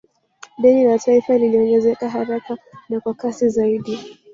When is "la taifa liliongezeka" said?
0.83-2.09